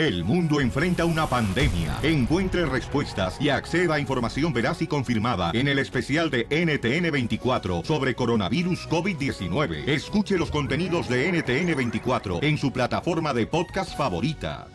[0.00, 1.98] El mundo enfrenta una pandemia.
[2.02, 8.14] Encuentre respuestas y acceda a información veraz y confirmada en el especial de NTN24 sobre
[8.14, 9.86] coronavirus COVID-19.
[9.86, 14.68] Escuche los contenidos de NTN24 en su plataforma de podcast favorita.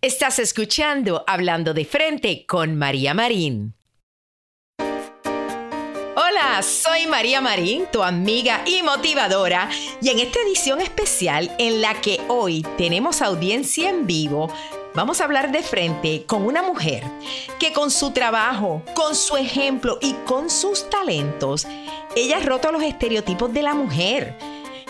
[0.00, 3.77] Estás escuchando Hablando de Frente con María Marín.
[6.62, 9.68] Soy María Marín, tu amiga y motivadora,
[10.00, 14.50] y en esta edición especial en la que hoy tenemos audiencia en vivo,
[14.92, 17.04] vamos a hablar de frente con una mujer
[17.60, 21.66] que con su trabajo, con su ejemplo y con sus talentos,
[22.16, 24.36] ella ha roto los estereotipos de la mujer.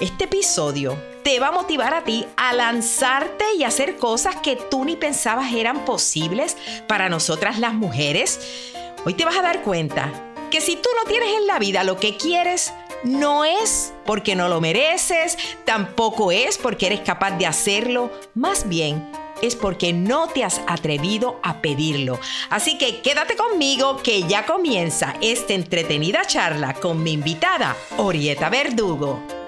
[0.01, 4.87] Este episodio te va a motivar a ti a lanzarte y hacer cosas que tú
[4.87, 6.56] ni pensabas eran posibles
[6.87, 8.73] para nosotras las mujeres.
[9.05, 11.98] Hoy te vas a dar cuenta que si tú no tienes en la vida lo
[11.98, 12.73] que quieres,
[13.05, 19.11] no es porque no lo mereces, tampoco es porque eres capaz de hacerlo, más bien
[19.42, 22.19] es porque no te has atrevido a pedirlo.
[22.51, 29.48] Así que quédate conmigo que ya comienza esta entretenida charla con mi invitada, Orieta Verdugo.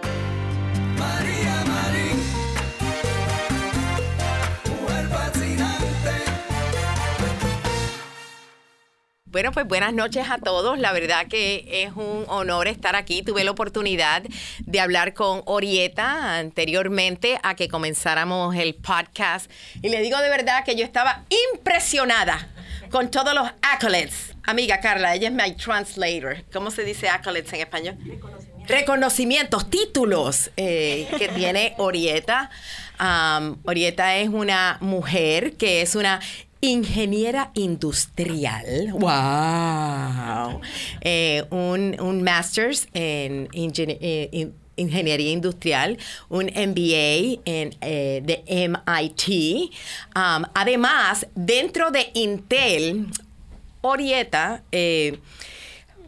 [9.30, 10.76] Bueno, pues buenas noches a todos.
[10.80, 13.22] La verdad que es un honor estar aquí.
[13.22, 14.24] Tuve la oportunidad
[14.58, 19.48] de hablar con Orieta anteriormente a que comenzáramos el podcast.
[19.82, 21.22] Y le digo de verdad que yo estaba
[21.52, 22.48] impresionada
[22.90, 24.34] con todos los accolades.
[24.42, 26.42] Amiga Carla, ella es mi translator.
[26.52, 27.98] ¿Cómo se dice accolades en español?
[28.66, 32.50] Reconocimientos, títulos eh, que tiene Orieta.
[33.62, 36.20] Orieta es una mujer que es una
[36.60, 38.92] ingeniera industrial.
[38.92, 40.60] ¡Wow!
[41.00, 49.70] Eh, un, un master's en eh, ingeniería industrial, un MBA en, eh, de MIT.
[50.14, 53.06] Um, además, dentro de Intel,
[53.82, 54.62] Orieta,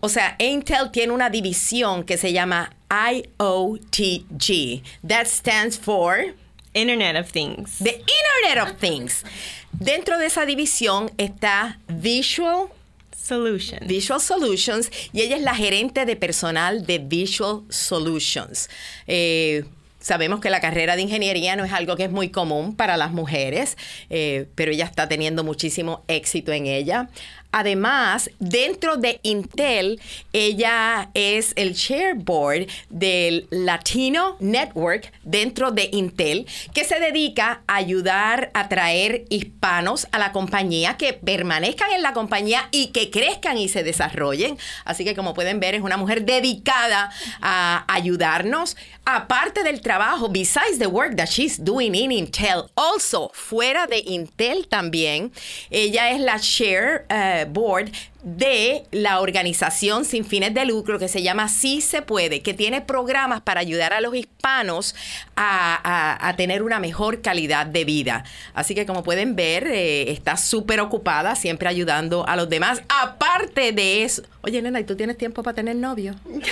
[0.01, 4.83] o sea, Intel tiene una división que se llama IOTG.
[5.07, 6.35] That stands for
[6.75, 7.79] Internet of Things.
[7.79, 9.25] The Internet of Things.
[9.73, 12.69] Dentro de esa división está Visual
[13.17, 13.87] Solutions.
[13.87, 18.69] Visual Solutions y ella es la gerente de personal de Visual Solutions.
[19.07, 19.65] Eh,
[20.01, 23.13] sabemos que la carrera de ingeniería no es algo que es muy común para las
[23.13, 23.77] mujeres,
[24.11, 27.09] eh, pero ella está teniendo muchísimo éxito en ella.
[27.53, 30.01] Además, dentro de Intel,
[30.33, 38.51] ella es el chairboard del Latino Network dentro de Intel, que se dedica a ayudar
[38.55, 43.69] a traer hispanos a la compañía, que permanezcan en la compañía y que crezcan y
[43.69, 44.57] se desarrollen.
[44.87, 47.11] Así que como pueden ver, es una mujer dedicada
[47.43, 48.79] a ayudarnos.
[49.05, 54.69] Aparte del trabajo, besides the work that she's doing in Intel, also fuera de Intel
[54.69, 55.33] también,
[55.71, 57.05] ella es la chair.
[57.11, 57.91] Uh, board
[58.23, 62.81] de la organización sin fines de lucro que se llama Sí se puede, que tiene
[62.81, 64.95] programas para ayudar a los hispanos
[65.37, 68.25] a, tener una mejor calidad de vida.
[68.55, 72.83] Así que como pueden ver, eh, está súper ocupada, siempre ayudando a los demás.
[72.89, 76.15] Aparte de eso, oye nena, ¿y tú tienes tiempo para tener novio?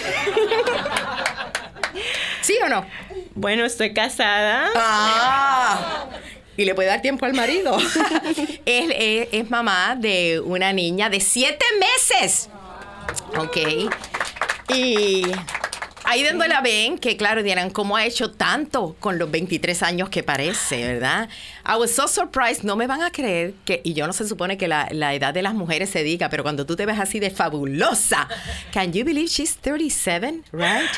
[2.43, 2.85] ¿Sí o no?
[3.35, 4.71] Bueno, estoy casada.
[4.75, 6.09] Ah,
[6.61, 7.79] y le puede dar tiempo al marido.
[8.67, 12.51] es, es, mamá de una niña de siete meses.
[13.39, 13.57] Ok.
[14.75, 15.23] Y
[16.05, 20.11] ahí donde la ven, que claro, dirán, ¿cómo ha hecho tanto con los 23 años
[20.11, 21.31] que parece, verdad?
[21.67, 24.59] I was so surprised, no me van a creer que, y yo no se supone
[24.59, 27.21] que la, la, edad de las mujeres se diga, pero cuando tú te ves así
[27.21, 28.29] de fabulosa,
[28.73, 30.91] can you believe she's 37, right?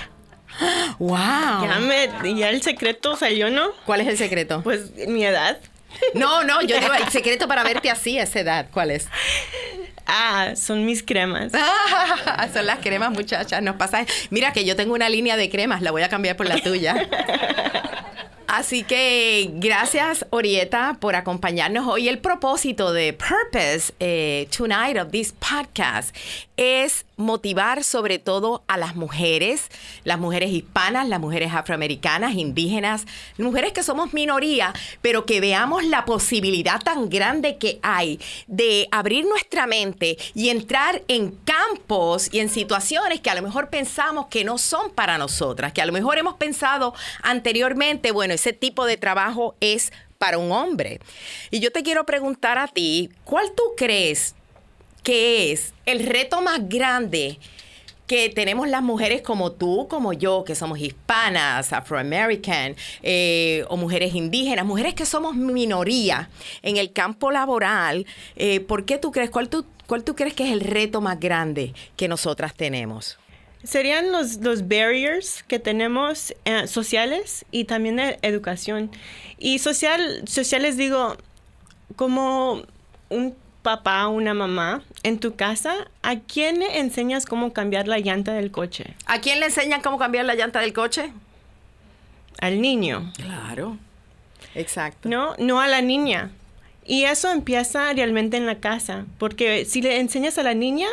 [0.99, 1.19] ¡Wow!
[2.37, 3.71] Ya, el secreto salió, ¿no?
[3.87, 4.63] ¿Cuál es el secreto?
[4.63, 5.59] Pues mi edad.
[6.15, 8.67] No, no, yo digo el secreto para verte así a esa edad.
[8.73, 9.09] ¿Cuál es?
[10.07, 11.53] Ah, son mis cremas.
[12.53, 13.63] son las cremas, muchachas.
[13.63, 14.05] Nos pasa.
[14.31, 17.09] Mira que yo tengo una línea de cremas, la voy a cambiar por la tuya.
[18.47, 22.09] Así que gracias, Orieta, por acompañarnos hoy.
[22.09, 26.15] El propósito de Purpose eh, Tonight of this podcast
[26.57, 29.69] es motivar sobre todo a las mujeres,
[30.05, 33.07] las mujeres hispanas, las mujeres afroamericanas, indígenas,
[33.39, 39.25] mujeres que somos minoría, pero que veamos la posibilidad tan grande que hay de abrir
[39.25, 44.45] nuestra mente y entrar en campos y en situaciones que a lo mejor pensamos que
[44.45, 48.97] no son para nosotras, que a lo mejor hemos pensado anteriormente, bueno, ese tipo de
[48.97, 51.01] trabajo es para un hombre.
[51.51, 54.35] Y yo te quiero preguntar a ti, ¿cuál tú crees
[55.03, 57.39] que es el reto más grande
[58.07, 64.15] que tenemos las mujeres como tú, como yo, que somos hispanas, afroamerican, eh, o mujeres
[64.15, 66.29] indígenas, mujeres que somos minoría
[66.63, 68.05] en el campo laboral,
[68.37, 71.19] eh, ¿por qué tú crees, cuál tú, cuál tú crees que es el reto más
[71.19, 73.19] grande que nosotras tenemos?
[73.65, 78.91] Serían los, los barriers que tenemos eh, sociales y también de educación.
[79.39, 81.17] Y social, sociales digo,
[81.97, 82.63] como
[83.09, 88.33] un papá, una mamá en tu casa, ¿a quién le enseñas cómo cambiar la llanta
[88.33, 88.95] del coche?
[89.07, 91.13] ¿A quién le enseñan cómo cambiar la llanta del coche?
[92.41, 93.13] Al niño.
[93.17, 93.79] Claro.
[94.55, 95.09] Exacto.
[95.09, 96.31] No, no a la niña.
[96.85, 100.89] Y eso empieza realmente en la casa, porque si le enseñas a la niña,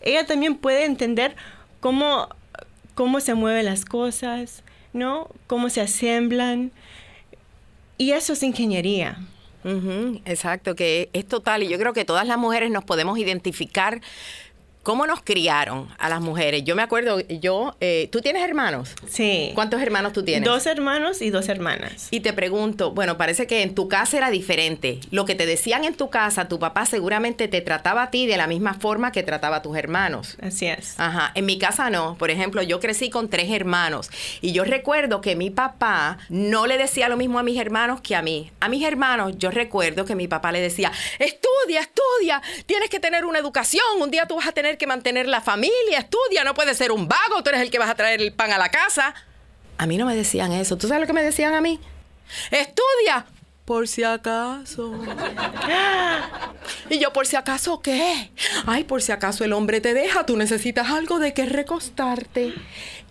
[0.00, 1.34] ella también puede entender
[1.82, 2.28] cómo,
[2.94, 4.62] cómo se mueven las cosas,
[4.94, 5.28] ¿no?
[5.48, 6.70] Cómo se asemblan.
[7.98, 9.18] Y eso es ingeniería.
[10.24, 11.62] Exacto, que es total.
[11.62, 14.00] Y yo creo que todas las mujeres nos podemos identificar
[14.82, 16.64] cómo nos criaron a las mujeres.
[16.64, 18.94] Yo me acuerdo, yo, eh, ¿tú tienes hermanos?
[19.08, 19.52] Sí.
[19.54, 20.48] ¿Cuántos hermanos tú tienes?
[20.48, 22.08] Dos hermanos y dos hermanas.
[22.10, 25.00] Y te pregunto, bueno, parece que en tu casa era diferente.
[25.10, 28.36] Lo que te decían en tu casa, tu papá seguramente te trataba a ti de
[28.36, 30.36] la misma forma que trataba a tus hermanos.
[30.40, 30.98] Así es.
[30.98, 32.16] Ajá, en mi casa no.
[32.18, 36.78] Por ejemplo, yo crecí con tres hermanos y yo recuerdo que mi papá no le
[36.78, 38.50] decía lo mismo a mis hermanos que a mí.
[38.60, 43.24] A mis hermanos yo recuerdo que mi papá le decía, estudia, estudia, tienes que tener
[43.24, 46.76] una educación, un día tú vas a tener que mantener la familia, estudia, no puedes
[46.76, 49.14] ser un vago, tú eres el que vas a traer el pan a la casa.
[49.78, 50.76] A mí no me decían eso.
[50.76, 51.80] ¿Tú sabes lo que me decían a mí?
[52.50, 53.26] Estudia.
[53.64, 54.92] Por si acaso.
[56.90, 58.30] Y yo, por si acaso, ¿qué?
[58.66, 62.54] Ay, por si acaso el hombre te deja, tú necesitas algo de que recostarte.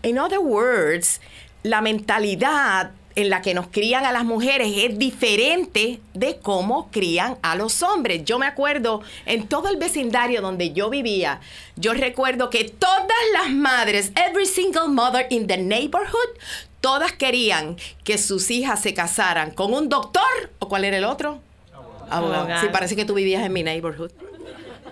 [0.04, 1.22] In other words,
[1.64, 7.38] la mentalidad en la que nos crían a las mujeres es diferente de cómo crían
[7.42, 8.24] a los hombres.
[8.26, 11.42] Yo me acuerdo en todo el vecindario donde yo vivía,
[11.76, 16.38] yo recuerdo que todas las madres, every single mother in the neighborhood,
[16.80, 20.22] todas querían que sus hijas se casaran con un doctor
[20.60, 21.40] o cuál era el otro?
[22.10, 22.34] Abogado.
[22.36, 22.62] Abogado.
[22.62, 24.12] Sí, parece que tú vivías en mi neighborhood.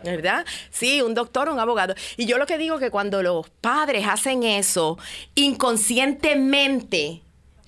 [0.03, 0.45] ¿Verdad?
[0.69, 1.93] Sí, un doctor, un abogado.
[2.15, 4.97] Y yo lo que digo que cuando los padres hacen eso,
[5.35, 7.21] inconscientemente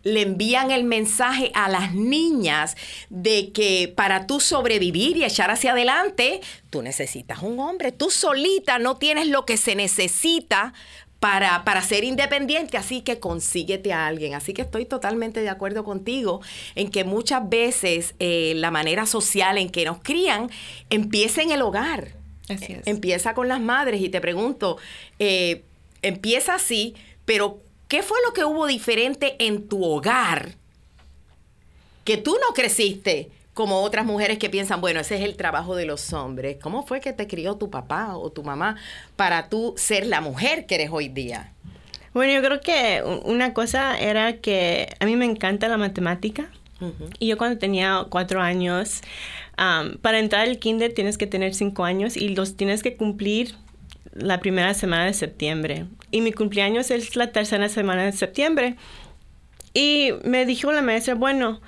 [0.03, 2.75] le envían el mensaje a las niñas
[3.09, 7.91] de que para tú sobrevivir y echar hacia adelante, tú necesitas un hombre.
[7.91, 10.73] Tú solita no tienes lo que se necesita
[11.21, 14.33] para, para ser independiente, así que consíguete a alguien.
[14.33, 16.41] Así que estoy totalmente de acuerdo contigo
[16.73, 20.49] en que muchas veces eh, la manera social en que nos crían
[20.89, 22.13] empieza en el hogar.
[22.49, 22.87] Así es.
[22.87, 24.77] Empieza con las madres y te pregunto,
[25.19, 25.63] eh,
[26.01, 26.95] empieza así,
[27.25, 30.53] pero ¿qué fue lo que hubo diferente en tu hogar
[32.05, 35.85] que tú no creciste como otras mujeres que piensan, bueno, ese es el trabajo de
[35.85, 36.55] los hombres?
[36.61, 38.77] ¿Cómo fue que te crió tu papá o tu mamá
[39.17, 41.51] para tú ser la mujer que eres hoy día?
[42.13, 46.49] Bueno, yo creo que una cosa era que a mí me encanta la matemática.
[47.19, 49.01] Y yo cuando tenía cuatro años,
[50.01, 53.53] para entrar al kinder tienes que tener cinco años y los tienes que cumplir
[54.13, 55.85] la primera semana de septiembre.
[56.11, 58.75] Y mi cumpleaños es la tercera semana de septiembre.
[59.73, 61.61] Y me dijo la maestra, bueno,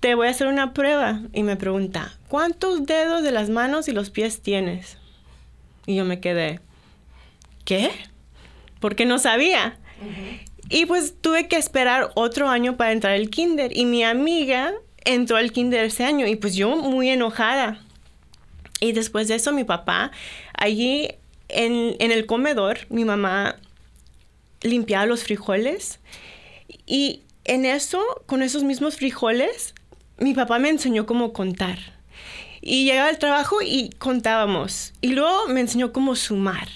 [0.00, 1.22] te voy a hacer una prueba.
[1.32, 4.98] Y me pregunta, ¿cuántos dedos de las manos y los pies tienes?
[5.86, 6.60] Y yo me quedé,
[7.64, 7.90] ¿qué?
[8.80, 9.78] Porque no sabía.
[10.68, 13.74] Y pues tuve que esperar otro año para entrar al kinder.
[13.74, 14.72] Y mi amiga
[15.04, 16.26] entró al kinder ese año.
[16.26, 17.80] Y pues yo muy enojada.
[18.80, 20.10] Y después de eso mi papá,
[20.52, 21.14] allí
[21.48, 23.56] en, el comedor, mi mamá
[24.62, 26.00] limpiaba los frijoles.
[26.86, 29.74] Y en eso, con esos mismos frijoles,
[30.18, 31.78] mi papá me enseñó cómo contar.
[32.60, 34.92] Y llegaba al trabajo y contábamos.
[35.00, 36.68] Y luego me enseñó cómo sumar.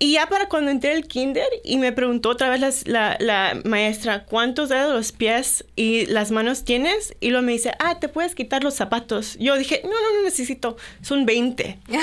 [0.00, 3.60] Y ya para cuando entré al kinder y me preguntó otra vez las- la, la
[3.64, 7.14] maestra, ¿cuántos dedos de los pies y las manos tienes?
[7.20, 9.36] Y luego me dice, ah, te puedes quitar los zapatos.
[9.40, 11.78] Yo dije, no, no, no necesito, son 20.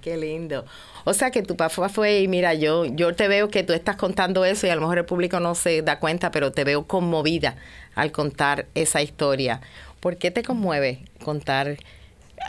[0.00, 0.64] Qué lindo.
[1.04, 3.96] O sea que tu papá fue y mira, yo, yo te veo que tú estás
[3.96, 6.86] contando eso y a lo mejor el público no se da cuenta, pero te veo
[6.86, 7.56] conmovida
[7.94, 9.60] al contar esa historia.
[10.00, 11.76] ¿Por qué te conmueve contar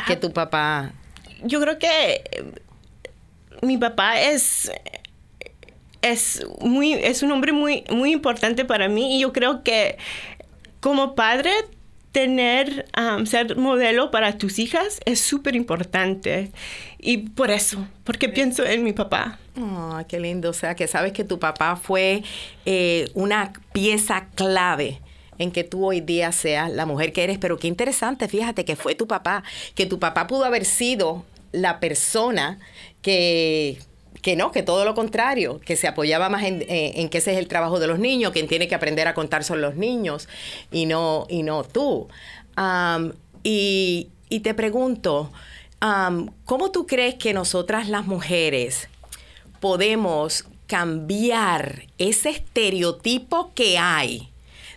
[0.08, 0.94] que tu papá...
[1.44, 2.24] Yo creo que
[3.62, 4.72] mi papá es,
[6.02, 9.98] es, muy, es un hombre muy, muy importante para mí y yo creo que
[10.80, 11.52] como padre
[12.12, 16.52] tener, um, ser modelo para tus hijas es súper importante.
[17.00, 19.40] Y por eso, porque pienso en mi papá.
[19.58, 20.50] Oh, qué lindo.
[20.50, 22.24] O sea, que sabes que tu papá fue
[22.66, 25.00] eh, una pieza clave
[25.38, 27.38] en que tú hoy día seas la mujer que eres.
[27.38, 31.80] Pero qué interesante, fíjate que fue tu papá, que tu papá pudo haber sido la
[31.80, 32.60] persona
[33.02, 33.80] que
[34.22, 37.40] que no, que todo lo contrario, que se apoyaba más en, eh, que ese es
[37.40, 40.30] el trabajo de los niños, quien tiene que aprender a contar son los niños
[40.72, 42.08] y no, y no tú.
[43.44, 44.10] y,
[44.44, 45.32] te pregunto,
[46.46, 48.88] ¿cómo tú crees que nosotras las mujeres
[49.60, 54.30] podemos cambiar ese estereotipo que hay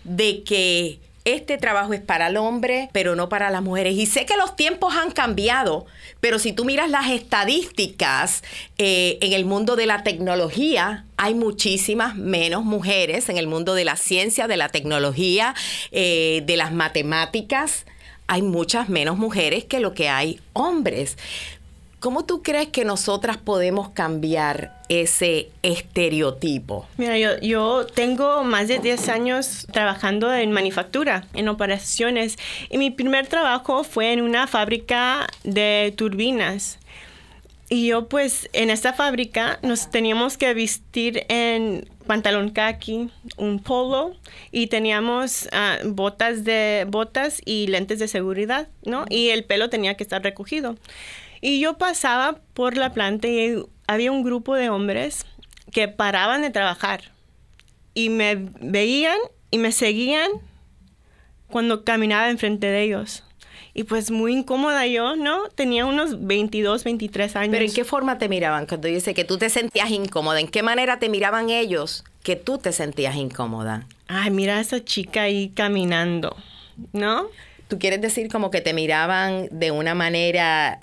[0.03, 3.95] de que este trabajo es para el hombre, pero no para las mujeres.
[3.97, 5.87] Y sé que los tiempos han cambiado,
[6.21, 8.43] pero si tú miras las estadísticas
[8.77, 13.85] eh, en el mundo de la tecnología, hay muchísimas menos mujeres en el mundo de
[13.85, 15.55] la ciencia, de la tecnología,
[15.93, 17.87] eh, de las matemáticas.
[18.27, 21.17] Hay muchas menos mujeres que lo que hay hombres.
[22.05, 26.87] ¿Cómo tú crees que nosotras podemos cambiar ese estereotipo?
[26.99, 32.37] Mira, yo, yo tengo más de 10 años trabajando en manufactura, en operaciones,
[32.69, 36.79] y mi primer trabajo fue en una fábrica de turbinas.
[37.71, 43.09] Y yo pues en esta fábrica nos teníamos que vestir en pantalón khaki,
[43.39, 44.15] un polo
[44.53, 49.07] y teníamos ah, botas de botas y lentes de seguridad, ¿no?
[49.09, 50.77] Y el pelo tenía que estar recogido.
[51.47, 55.27] Y yo pasaba por la planta y había un grupo de hombres
[55.73, 57.13] que paraban de trabajar
[57.93, 59.19] y me veían
[59.51, 60.31] y me seguían
[61.51, 63.25] cuando caminaba enfrente de ellos.
[63.75, 65.51] Y pues muy incómoda yo, ¿no?
[65.51, 67.51] Tenía unos 22, 23 años.
[67.51, 68.65] Pero ¿en qué forma te miraban?
[68.65, 72.57] Cuando dice que tú te sentías incómoda, ¿en qué manera te miraban ellos que tú
[72.57, 73.87] te sentías incómoda?
[74.09, 76.35] Ay, mira a esa chica ahí caminando,
[76.95, 77.27] ¿no?
[77.69, 80.81] ¿Tú quieres decir como que te miraban de una manera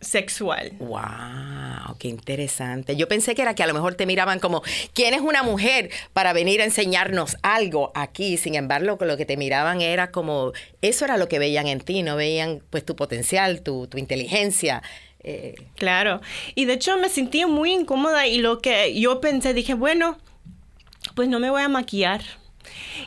[0.00, 0.72] sexual.
[0.78, 1.96] ¡Wow!
[1.98, 2.96] ¡Qué interesante!
[2.96, 4.62] Yo pensé que era que a lo mejor te miraban como,
[4.94, 8.36] ¿quién es una mujer para venir a enseñarnos algo aquí?
[8.36, 10.52] Sin embargo, lo que te miraban era como,
[10.82, 14.82] eso era lo que veían en ti, no veían pues tu potencial, tu, inteligencia.
[15.20, 15.56] Eh.
[15.74, 16.20] Claro.
[16.54, 20.18] Y de hecho me sentí muy incómoda y lo que yo pensé, dije, bueno,
[21.14, 22.22] pues no me voy a maquillar.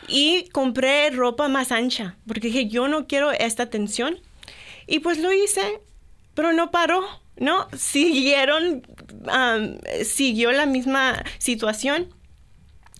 [0.08, 4.20] Y compré ropa más ancha, porque dije, yo no quiero esta tensión.
[4.88, 5.80] Y pues lo hice
[6.42, 7.04] pero no paró,
[7.38, 7.68] ¿no?
[7.78, 8.82] Siguieron,
[10.04, 12.08] siguió la misma situación.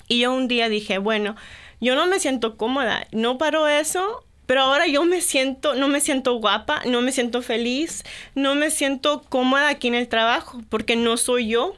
[0.08, 1.36] Y yo un día dije, bueno,
[1.80, 6.02] yo no me siento cómoda, no paró eso, pero ahora yo me siento, no me
[6.02, 8.04] siento guapa, no me siento feliz,
[8.36, 11.74] no me siento cómoda aquí en el trabajo, porque no soy yo.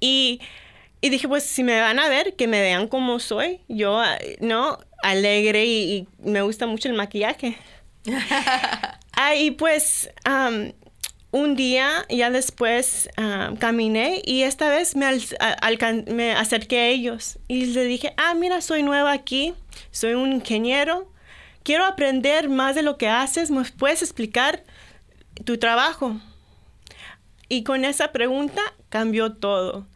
[0.00, 0.40] y,
[1.00, 4.02] y, dije, pues si me van a ver, que me vean como soy, yo,
[4.40, 4.80] ¿no?
[5.04, 7.56] Alegre y me gusta mucho el maquillaje.
[9.20, 10.10] Ah, y pues
[11.32, 13.10] un día, ya después
[13.58, 15.06] caminé y esta vez me,
[16.06, 19.54] me acerqué a ellos y les dije, ah, mira, soy nueva aquí,
[19.90, 21.12] soy un ingeniero,
[21.64, 24.62] quiero aprender más de lo que haces, ¿me puedes explicar
[25.44, 26.20] tu trabajo?
[27.48, 29.88] Y con esa pregunta cambió todo.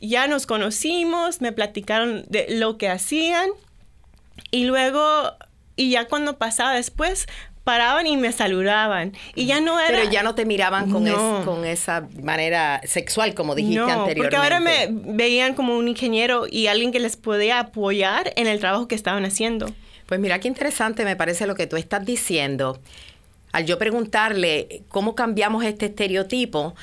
[0.00, 3.48] Ya nos conocimos, me platicaron de lo que hacían
[4.50, 5.36] y luego,
[5.76, 7.28] y ya cuando pasaba después,
[7.66, 9.12] paraban y me saludaban.
[9.34, 9.98] Y ya no era...
[9.98, 11.04] Pero ya no te miraban con,
[11.44, 14.20] con esa manera sexual, como dijiste no, anteriormente.
[14.22, 18.60] porque ahora me veían como un ingeniero y alguien que les podía apoyar en el
[18.60, 19.66] trabajo que estaban haciendo.
[20.06, 22.78] Pues mira qué interesante me parece lo que tú estás diciendo.
[23.50, 26.76] Al yo preguntarle cómo cambiamos este estereotipo,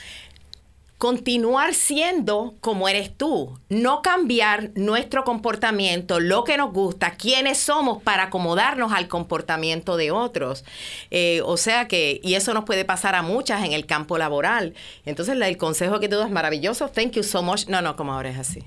[1.04, 8.02] continuar siendo como eres tú, no cambiar nuestro comportamiento, lo que nos gusta, quiénes somos
[8.02, 10.64] para acomodarnos al comportamiento de otros.
[11.12, 14.76] Eh, o sea que, y eso nos puede pasar a muchas en el campo laboral.
[15.04, 17.68] Entonces el consejo que tú das es maravilloso, thank you so much.
[17.68, 18.64] No, no, como ahora es así.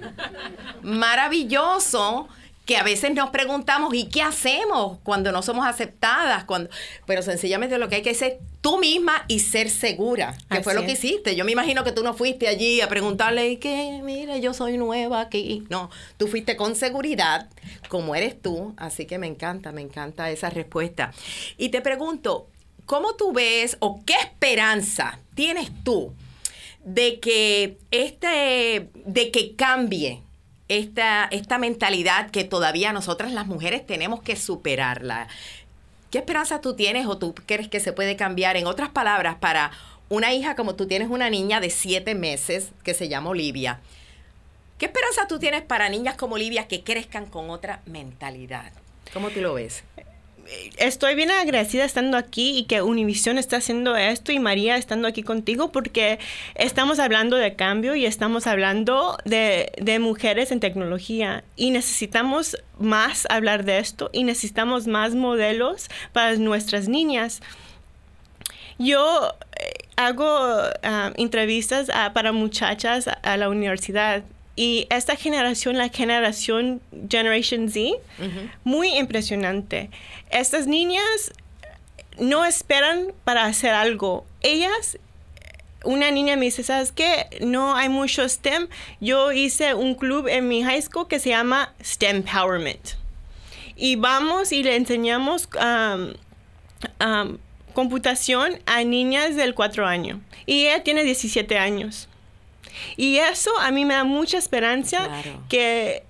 [0.82, 2.26] Maravilloso
[2.70, 6.44] que a veces nos preguntamos, ¿y qué hacemos cuando no somos aceptadas?
[6.44, 6.70] Cuando...
[7.04, 10.84] Pero sencillamente lo que hay que hacer tú misma y ser segura, que fue lo
[10.84, 11.34] que hiciste.
[11.34, 15.20] Yo me imagino que tú no fuiste allí a preguntarle, que mira, yo soy nueva
[15.20, 15.64] aquí.
[15.68, 17.48] No, tú fuiste con seguridad,
[17.88, 21.12] como eres tú, así que me encanta, me encanta esa respuesta.
[21.58, 22.46] Y te pregunto,
[22.86, 26.14] ¿cómo tú ves o qué esperanza tienes tú
[26.84, 30.22] de que este, de que cambie
[30.70, 35.26] esta, esta mentalidad que todavía nosotras las mujeres tenemos que superarla.
[36.12, 38.56] ¿Qué esperanza tú tienes o tú crees que se puede cambiar?
[38.56, 39.72] En otras palabras, para
[40.08, 43.80] una hija como tú tienes una niña de siete meses que se llama Olivia,
[44.78, 48.72] ¿qué esperanza tú tienes para niñas como Olivia que crezcan con otra mentalidad?
[49.12, 49.82] ¿Cómo tú lo ves?
[50.78, 55.22] Estoy bien agradecida estando aquí y que Univision está haciendo esto y María estando aquí
[55.22, 56.18] contigo porque
[56.54, 63.26] estamos hablando de cambio y estamos hablando de, de, mujeres en tecnología y necesitamos más
[63.30, 67.40] hablar de esto y necesitamos más modelos para nuestras niñas.
[68.78, 74.22] Yo, eh, hago um, entrevistas para muchachas a, la universidad
[74.60, 77.92] y esta generación, la generación Generation Z,
[78.62, 79.88] muy impresionante.
[80.30, 81.32] Estas niñas
[82.18, 84.26] no esperan para hacer algo.
[84.42, 84.98] Ellas
[85.82, 87.26] una niña me dice, ¿sabes qué?
[87.40, 88.68] No hay mucho STEM.
[89.00, 92.96] Yo hice un club en mi high school que se llama STEM Empowerment.
[93.76, 96.12] Y vamos y le enseñamos um,
[97.02, 97.38] um,
[97.72, 100.18] computación a niñas del 4 años.
[100.44, 102.09] Y ella tiene 17 años.
[102.96, 105.08] Y eso a mí me da mucha esperanza
[105.48, 106.02] que,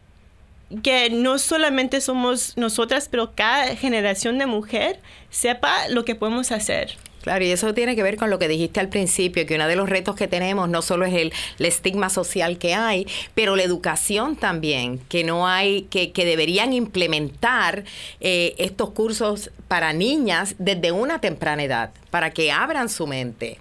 [0.82, 5.00] que no solamente somos nosotras, pero cada generación de mujer
[5.30, 6.96] sepa lo que podemos hacer.
[7.22, 9.76] Claro, y eso tiene que ver con lo que dijiste al principio, que uno de
[9.76, 14.36] los retos que tenemos no solo es el, estigma social que hay, pero la educación
[14.36, 17.84] también, que no hay, que, que deberían implementar
[18.20, 23.58] eh, estos cursos para niñas desde una temprana edad, para que abran su mente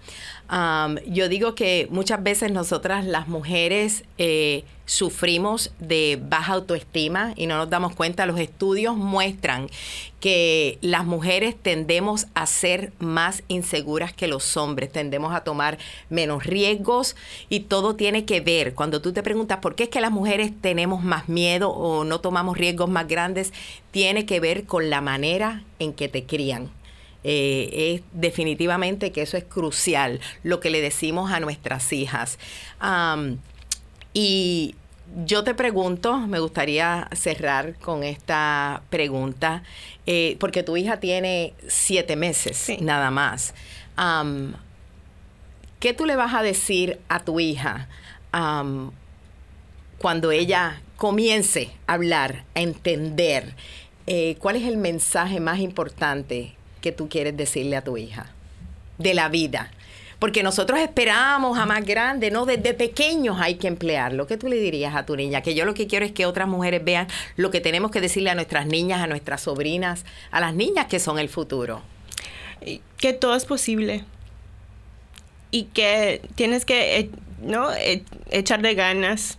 [1.05, 7.57] yo digo que muchas veces nosotras las mujeres eh, sufrimos de baja autoestima y no
[7.57, 8.25] nos damos cuenta.
[8.25, 9.69] Los estudios muestran
[10.19, 15.77] que las mujeres tendemos a ser más inseguras que los hombres, tendemos a tomar
[16.09, 17.15] menos riesgos
[17.49, 18.73] y todo tiene que ver.
[18.73, 22.21] Cuando tú te preguntas por qué es que las mujeres tenemos más miedo o no
[22.21, 23.53] tomamos riesgos más grandes,
[23.91, 26.71] tiene que ver con la manera en que te crían.
[27.23, 32.39] Eh, es definitivamente que eso es crucial, lo que le decimos a nuestras hijas.
[34.13, 34.75] y
[35.25, 39.63] yo te pregunto, me gustaría cerrar con esta pregunta,
[40.05, 43.53] eh, porque tu hija tiene siete meses nada más.
[45.79, 47.88] ¿Qué tú le vas a decir a tu hija
[49.97, 53.55] cuando ella comience a hablar, a entender?
[54.05, 58.31] Eh, ¿Cuál es el mensaje más importante que tú quieres decirle a tu hija
[58.98, 59.71] de la vida.
[60.19, 62.45] Porque nosotros esperamos a más grande, ¿no?
[62.45, 64.27] Desde pequeños hay que emplearlo.
[64.27, 65.41] ¿Qué tú le dirías a tu niña?
[65.41, 67.07] Que yo lo que quiero es que otras mujeres vean
[67.38, 71.00] lo que tenemos que decirle a nuestras niñas, a nuestras sobrinas, a las niñas que
[71.00, 71.81] son el futuro.
[72.98, 74.03] Que todo es posible.
[75.51, 77.10] Y que tienes que, eh,
[77.41, 77.71] ¿no?
[77.73, 79.38] E, echar de ganas.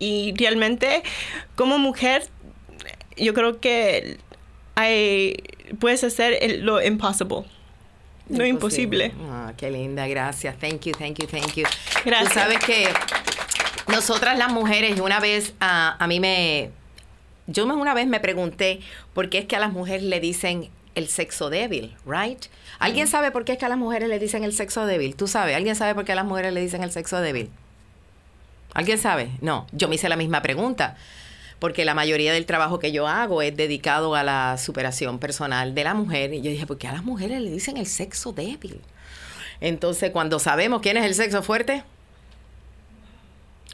[0.00, 1.04] Y realmente,
[1.54, 2.24] como mujer,
[3.16, 4.18] yo creo que
[4.78, 5.36] hay
[5.80, 7.44] puedes hacer lo impossible.
[8.28, 9.12] Lo imposible.
[9.30, 10.56] Ah, qué linda, gracias.
[10.58, 11.64] Thank you, thank you, thank you.
[12.04, 12.28] Gracias.
[12.28, 12.88] Tú sabes que
[13.88, 16.70] nosotras las mujeres, una vez a mí me.
[17.46, 18.80] Yo una vez me pregunté
[19.14, 22.44] por qué es que a las mujeres le dicen el sexo débil, right?
[22.78, 23.10] ¿Alguien mm.
[23.10, 25.16] sabe por qué es que a las mujeres le dicen el sexo débil?
[25.16, 25.56] ¿Tú sabes?
[25.56, 27.50] ¿Alguien sabe por qué a las mujeres le dicen el sexo débil?
[28.74, 29.30] ¿Alguien sabe?
[29.40, 30.96] No, yo me hice la misma pregunta
[31.58, 35.84] porque la mayoría del trabajo que yo hago es dedicado a la superación personal de
[35.84, 36.32] la mujer.
[36.32, 38.80] Y yo dije, ¿por qué a las mujeres le dicen el sexo débil?
[39.60, 41.82] Entonces, cuando sabemos quién es el sexo fuerte,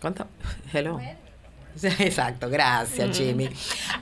[0.01, 0.27] ¿cuánto?
[0.73, 1.01] Hello.
[1.99, 3.13] Exacto, gracias, mm.
[3.13, 3.49] Jimmy.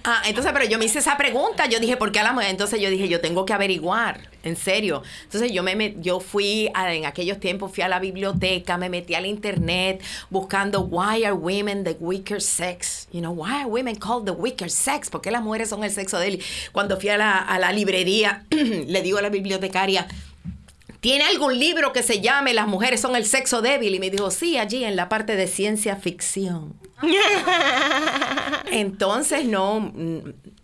[0.04, 2.50] Ah, entonces, pero yo me hice esa pregunta, yo dije, ¿por qué a la mujer?
[2.50, 5.02] Entonces yo dije, yo tengo que averiguar, en serio.
[5.24, 9.26] Entonces yo me yo fui en aquellos tiempos fui a la biblioteca, me metí al
[9.26, 13.08] internet buscando why are women the weaker sex?
[13.12, 15.08] You know, why are women called the weaker sex?
[15.08, 16.42] ¿Por qué las mujeres son el sexo débil?
[16.72, 20.06] Cuando fui a la, a la librería, le digo a la bibliotecaria,
[21.02, 23.92] ¿Tiene algún libro que se llame Las mujeres son el sexo débil?
[23.92, 26.76] Y me dijo, sí, allí en la parte de ciencia ficción.
[28.70, 29.92] Entonces no,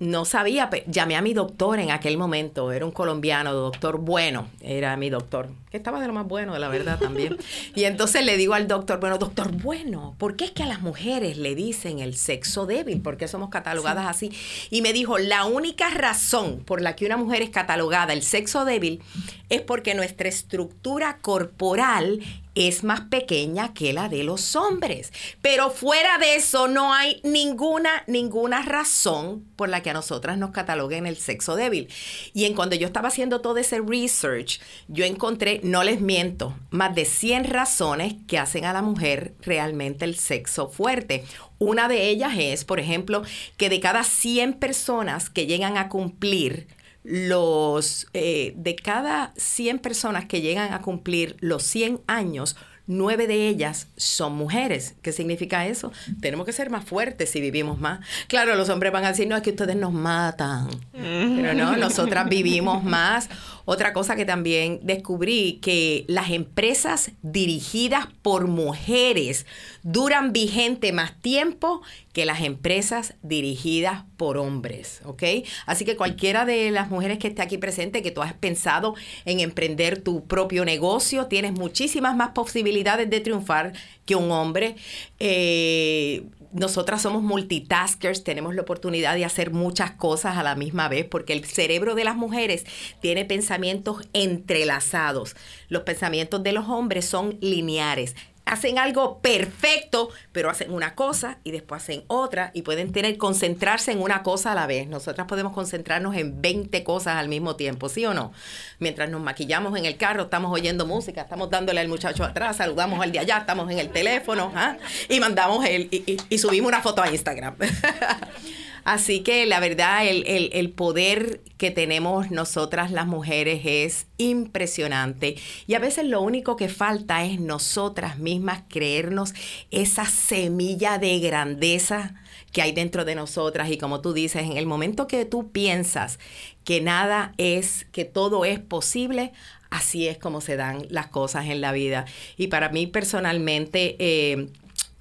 [0.01, 4.97] no sabía, llamé a mi doctor en aquel momento, era un colombiano, doctor bueno, era
[4.97, 7.37] mi doctor, que estaba de lo más bueno, de la verdad también.
[7.75, 10.83] Y entonces le digo al doctor, bueno, doctor bueno, ¿por qué es que a las
[10.83, 13.01] mujeres le dicen el sexo débil?
[13.01, 14.31] ¿Por qué somos catalogadas así?
[14.71, 18.65] Y me dijo, la única razón por la que una mujer es catalogada el sexo
[18.65, 19.03] débil
[19.49, 22.21] es porque nuestra estructura corporal
[22.59, 25.13] es más pequeña que la de los hombres.
[25.43, 30.51] Pero fuera de eso no hay ninguna, ninguna razón por la que a nosotras nos
[30.51, 31.89] cataloguen el sexo débil.
[32.35, 36.95] Y en cuando yo estaba haciendo todo ese research, yo encontré, no les miento, más
[36.95, 41.25] de 100 razones que hacen a la mujer realmente el sexo fuerte.
[41.59, 43.23] Una de ellas es, por ejemplo,
[43.57, 46.69] que de cada 100 personas que llegan a cumplir
[47.09, 53.49] los, eh, de cada 100 personas que llegan a cumplir los 100 años, nueve de
[53.49, 54.95] ellas son mujeres.
[55.03, 55.93] ¿Qué significa eso?
[56.21, 58.01] Tenemos que ser más fuertes si vivimos más.
[58.27, 60.69] Claro, los hombres van a decir, no, es que ustedes nos matan.
[60.93, 63.29] Pero no, nosotras vivimos más.
[63.71, 69.45] Otra cosa que también descubrí, que las empresas dirigidas por mujeres
[69.83, 71.83] duran vigente más tiempo
[72.15, 75.23] que las empresas dirigidas por hombres, ¿ok?
[75.67, 78.95] Así que cualquiera de las mujeres que esté aquí presente, que tú has pensado
[79.27, 83.75] en emprender tu propio negocio, tienes muchísimas más posibilidades de triunfar
[84.07, 84.77] que un hombre.
[85.21, 91.07] Eh, nosotras somos multitaskers, tenemos la oportunidad de hacer muchas cosas a la misma vez,
[91.07, 92.65] porque el cerebro de las mujeres
[93.01, 95.37] tiene pensamientos entrelazados.
[95.69, 98.15] Los pensamientos de los hombres son lineares
[98.49, 103.93] hacen algo perfecto, pero hacen una cosa y después hacen otra y pueden tener concentrarse
[103.93, 104.89] en una cosa a la vez.
[104.89, 108.33] Nosotras podemos concentrarnos en 20 cosas al mismo tiempo, ¿sí o no?
[108.79, 113.01] Mientras nos maquillamos en el carro, estamos oyendo música, estamos dándole al muchacho atrás, saludamos
[113.01, 114.77] al de allá, estamos en el teléfono ¿ah?
[115.09, 117.57] y mandamos el y subimos una foto a Instagram.
[118.89, 125.37] Así que la verdad, el, poder que tenemos nosotras las mujeres es impresionante.
[125.67, 129.35] Y a veces lo único que falta es nosotras mismas creernos
[129.71, 132.15] esa semilla de grandeza
[132.51, 133.71] que hay dentro de nosotras.
[133.71, 136.19] Y como tú dices, en el momento que tú piensas
[136.65, 139.33] que nada es, que todo es posible,
[139.69, 142.07] así es como se dan las cosas en la vida.
[142.39, 144.49] Y para mí personalmente, eh,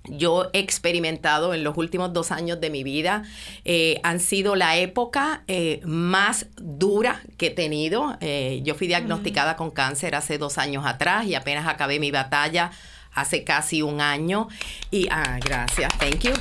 [0.07, 3.23] yo he experimentado en los últimos dos años de mi vida
[3.65, 8.17] eh, han sido la época eh, más dura que he tenido.
[8.21, 12.71] Eh, yo fui diagnosticada con cáncer hace dos años atrás y apenas acabé mi batalla
[13.13, 14.47] hace casi un año.
[14.91, 16.33] Y, ah, gracias, thank you.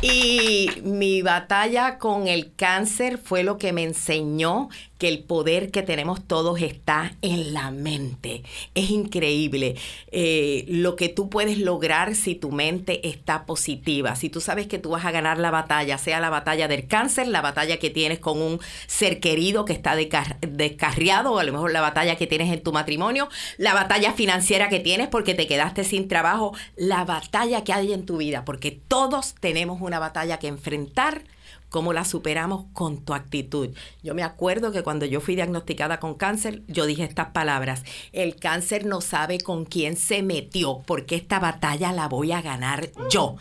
[0.00, 5.82] Y mi batalla con el cáncer fue lo que me enseñó que el poder que
[5.82, 8.42] tenemos todos está en la mente.
[8.74, 9.76] Es increíble
[10.10, 14.16] eh, lo que tú puedes lograr si tu mente está positiva.
[14.16, 17.28] Si tú sabes que tú vas a ganar la batalla, sea la batalla del cáncer,
[17.28, 21.72] la batalla que tienes con un ser querido que está descarriado, o a lo mejor
[21.72, 25.84] la batalla que tienes en tu matrimonio, la batalla financiera que tienes porque te quedaste
[25.84, 30.48] sin trabajo, la batalla que hay en tu vida, porque todos tenemos una batalla que
[30.48, 31.22] enfrentar
[31.68, 33.70] cómo la superamos con tu actitud.
[34.02, 38.36] Yo me acuerdo que cuando yo fui diagnosticada con cáncer, yo dije estas palabras, el
[38.36, 43.36] cáncer no sabe con quién se metió, porque esta batalla la voy a ganar yo.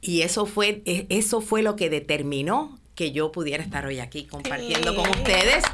[0.00, 4.24] Y eso fue, e, eso fue lo que determinó que yo pudiera estar hoy aquí
[4.24, 5.64] compartiendo con ustedes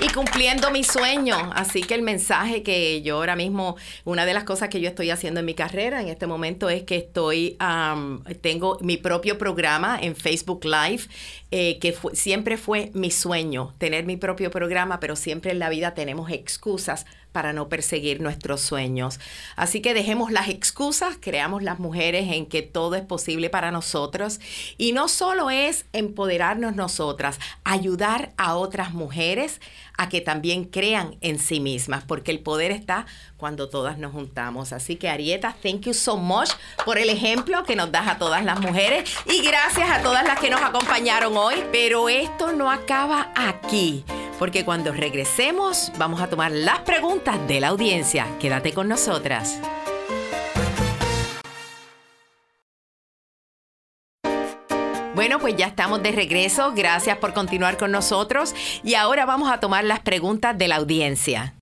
[0.00, 1.50] y cumpliendo mi sueño.
[1.54, 5.10] Así que el mensaje que yo ahora mismo, una de las cosas que yo estoy
[5.10, 7.56] haciendo en mi carrera en este momento es que estoy,
[8.40, 11.04] tengo mi propio programa en Facebook Live,
[11.50, 15.94] eh, que siempre fue mi sueño, tener mi propio programa, pero siempre en la vida
[15.94, 19.18] tenemos excusas para no perseguir nuestros sueños.
[19.56, 24.38] Así que dejemos las excusas, creamos las mujeres en que todo es posible para nosotros
[24.78, 29.60] y no solo es empoderarnos nosotras, ayudar a otras mujeres
[29.98, 34.72] a que también crean en sí mismas, porque el poder está cuando todas nos juntamos.
[34.72, 36.50] Así que Arieta, thank you so much
[36.84, 40.38] por el ejemplo que nos das a todas las mujeres y gracias a todas las
[40.38, 44.04] que nos acompañaron hoy, pero esto no acaba aquí
[44.38, 48.26] porque cuando regresemos vamos a tomar las preguntas de la audiencia.
[48.38, 49.60] Quédate con nosotras.
[55.14, 56.72] Bueno, pues ya estamos de regreso.
[56.74, 58.54] Gracias por continuar con nosotros.
[58.82, 61.54] Y ahora vamos a tomar las preguntas de la audiencia.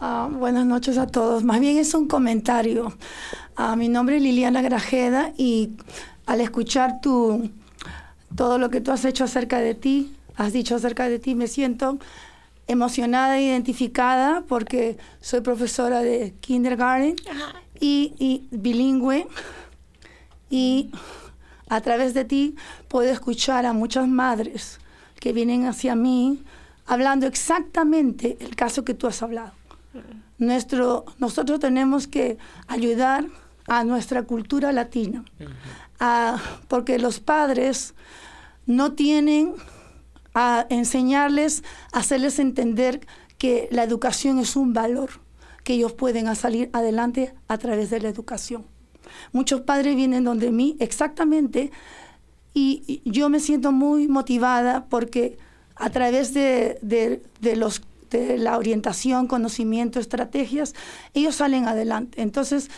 [0.00, 1.44] Ah, buenas noches a todos.
[1.44, 2.92] Más bien es un comentario.
[3.56, 5.70] Ah, mi nombre es Liliana Grajeda y
[6.26, 7.50] al escuchar tu,
[8.34, 11.46] todo lo que tú has hecho acerca de ti, has dicho acerca de ti, me
[11.46, 11.98] siento
[12.66, 17.16] emocionada e identificada porque soy profesora de kindergarten
[17.80, 19.26] y, bilingüe.
[20.50, 20.90] Y
[21.68, 22.54] a través de ti
[22.88, 24.78] puedo escuchar a muchas madres
[25.20, 26.42] que vienen hacia mí
[26.86, 29.52] hablando exactamente el caso que tú has hablado.
[30.38, 33.24] Nuestro, nosotros tenemos que ayudar
[33.66, 35.24] a nuestra cultura latina,
[36.68, 37.94] porque los padres
[38.66, 39.54] no tienen
[40.34, 43.06] a enseñarles, a hacerles entender
[43.38, 45.10] que la educación es un valor,
[45.62, 48.66] que ellos pueden salir adelante a través de la educación.
[49.32, 51.70] Muchos padres vienen donde mí exactamente
[52.52, 55.38] y, yo me siento muy motivada porque
[55.74, 56.78] a través de,
[57.56, 60.74] los, de la orientación, conocimiento, estrategias,
[61.14, 62.22] ellos salen adelante.
[62.22, 62.70] Entonces,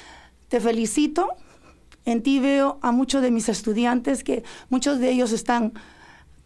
[0.48, 1.28] te felicito.
[2.06, 5.72] En ti veo a muchos de mis estudiantes que muchos de ellos están,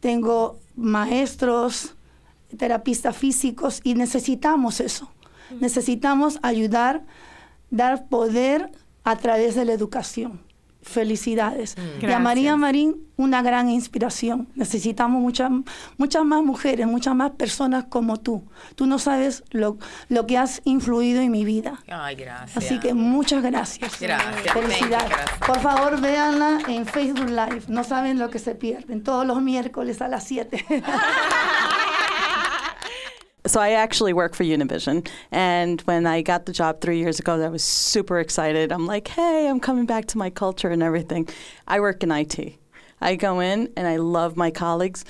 [0.01, 1.95] tengo maestros,
[2.57, 5.11] terapistas físicos y necesitamos eso.
[5.61, 7.05] Necesitamos ayudar,
[7.71, 8.71] dar poder
[9.05, 10.41] a través de la educación.
[10.83, 11.77] Felicidades.
[11.77, 12.05] Mm.
[12.05, 12.59] Y a María Gracias.
[12.59, 14.49] Marín, una gran inspiración.
[14.55, 15.51] Necesitamos muchas,
[15.99, 18.45] muchas más mujeres, muchas más personas como tú.
[18.75, 21.83] Tú no sabes lo, lo que has influido en mi vida.
[21.89, 22.57] Ay, gracias.
[22.57, 24.01] Así que muchas gracias.
[24.01, 24.53] Gracias.
[24.53, 25.11] Felicidades.
[25.11, 25.39] Gracias.
[25.47, 27.63] Por favor, véanla en Facebook Live.
[27.69, 29.03] No saben lo que se pierden.
[29.03, 30.65] Todos los miércoles a las 7.
[33.51, 37.43] So I actually work for Univision, and when I got the job three years ago,
[37.45, 38.71] I was super excited.
[38.71, 41.29] I'm like, "Hey, I'm coming back to my culture and everything."
[41.67, 42.61] I work in IT.
[43.01, 45.05] I go in and I love my colleagues.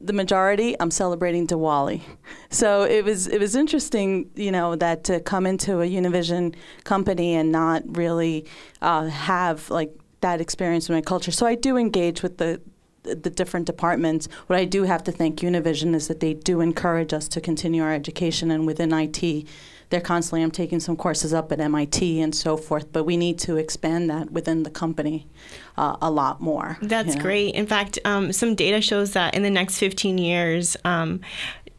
[0.00, 2.02] The majority, I'm celebrating Diwali.
[2.50, 7.34] So it was it was interesting, you know, that to come into a Univision company
[7.34, 8.46] and not really
[8.80, 11.32] uh, have like that experience in my culture.
[11.32, 12.60] So I do engage with the
[13.02, 14.28] the different departments.
[14.46, 17.82] What I do have to thank Univision is that they do encourage us to continue
[17.82, 19.46] our education, and within IT,
[19.90, 20.42] they're constantly.
[20.42, 24.08] I'm taking some courses up at MIT and so forth, but we need to expand
[24.08, 25.26] that within the company
[25.76, 26.78] uh, a lot more.
[26.80, 27.22] That's you know.
[27.22, 27.54] great.
[27.54, 31.20] In fact, um, some data shows that in the next 15 years, um,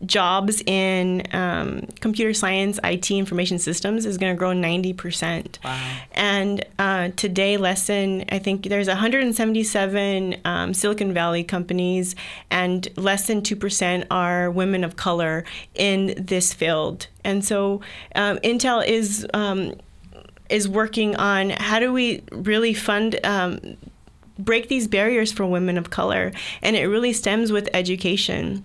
[0.06, 5.64] jobs in um, computer science, IT, information systems is going to grow 90%.
[5.64, 5.98] Wow.
[6.14, 12.16] And uh, today, less than, I think there's 177 um, Silicon Valley companies,
[12.50, 15.44] and less than 2% are women of color
[15.76, 17.08] in this field.
[17.24, 17.82] And so
[18.16, 19.28] um, Intel is.
[19.34, 19.74] Um,
[20.50, 23.60] is working on how do we really fund um,
[24.38, 28.64] break these barriers for women of color and it really stems with education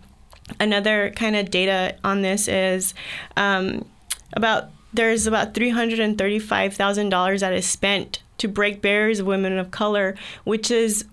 [0.60, 2.94] another kind of data on this is
[3.36, 3.84] um,
[4.32, 10.70] about there's about $335000 that is spent to break barriers of women of color which
[10.70, 11.04] is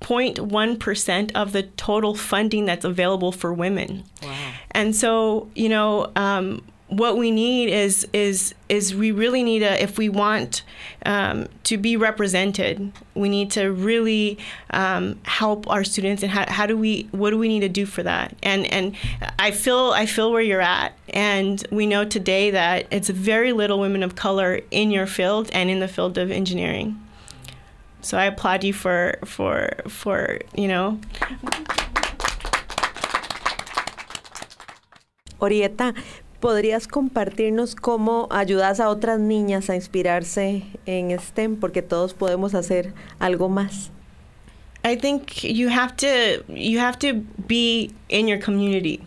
[0.00, 4.52] 0.1% of the total funding that's available for women Wow.
[4.72, 9.82] and so you know um, what we need is is is we really need a
[9.82, 10.62] if we want
[11.04, 14.38] um, to be represented we need to really
[14.70, 17.86] um, help our students and how, how do we what do we need to do
[17.86, 18.36] for that?
[18.42, 18.94] And and
[19.38, 20.92] I feel I feel where you're at.
[21.10, 25.70] And we know today that it's very little women of color in your field and
[25.70, 27.00] in the field of engineering.
[28.02, 31.00] So I applaud you for for for you know.
[35.40, 35.94] Orieta,
[36.46, 41.56] ¿podrías compartirnos cómo ayudas a otras niñas a inspirarse en STEM?
[41.56, 43.90] Porque todos podemos hacer algo más.
[44.84, 47.14] I think you have to you have to
[47.48, 49.00] be in your community.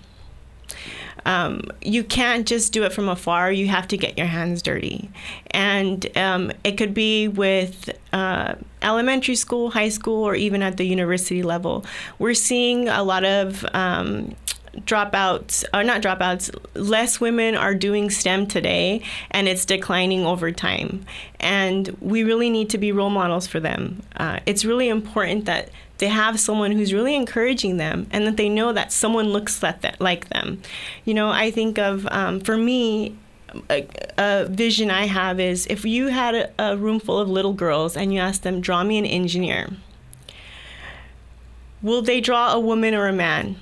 [1.26, 3.54] Um, you can't just do it from afar.
[3.54, 5.10] You have to get your hands dirty,
[5.52, 10.84] and um, it could be with uh, elementary school, high school, or even at the
[10.84, 11.86] university level.
[12.20, 14.36] We're seeing a lot of um,
[14.78, 19.02] dropouts or not dropouts less women are doing stem today
[19.32, 21.06] and it's declining over time.
[21.40, 24.02] And we really need to be role models for them.
[24.18, 28.50] Uh, it's really important that they have someone who's really encouraging them and that they
[28.50, 30.62] know that someone looks like them.
[31.06, 33.16] You know i think of um, for me
[33.70, 37.54] a, a vision i have is if you had a, a room full of little
[37.54, 39.70] girls and you asked them draw me an engineer.
[41.82, 43.56] Will they draw a woman or a man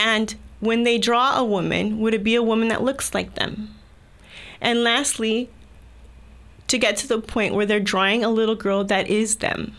[0.00, 3.74] and when they draw a woman, would it be a woman that looks like them?
[4.58, 5.50] And lastly,
[6.68, 9.76] to get to the point where they're drawing a little girl that is them.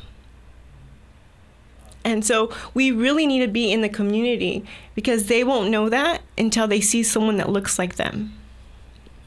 [2.04, 6.22] And so we really need to be in the community because they won't know that
[6.38, 8.34] until they see someone that looks like them.